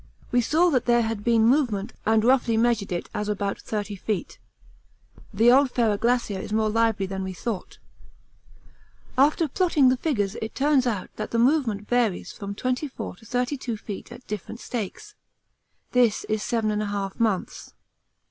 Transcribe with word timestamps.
We 0.31 0.41
saw 0.41 0.71
that 0.71 0.85
there 0.85 1.03
had 1.03 1.23
been 1.23 1.45
movement 1.45 1.93
and 2.07 2.23
roughly 2.25 2.57
measured 2.57 2.91
it 2.91 3.07
as 3.13 3.29
about 3.29 3.61
30 3.61 3.95
feet. 3.97 4.39
(The 5.31 5.51
old 5.51 5.69
Ferrar 5.69 5.97
Glacier 5.99 6.39
is 6.39 6.51
more 6.51 6.71
lively 6.71 7.05
than 7.05 7.23
we 7.23 7.33
thought.) 7.33 7.77
After 9.15 9.47
plotting 9.47 9.89
the 9.89 9.97
figures 9.97 10.33
it 10.41 10.55
turns 10.55 10.87
out 10.87 11.15
that 11.17 11.29
the 11.29 11.37
movement 11.37 11.87
varies 11.87 12.31
from 12.31 12.55
24 12.55 13.17
to 13.17 13.25
32 13.27 13.77
feet 13.77 14.11
at 14.11 14.25
different 14.25 14.59
stakes 14.59 15.13
this 15.91 16.23
is 16.23 16.41
7 16.41 16.71
1/2 16.71 17.19
months. 17.19 17.75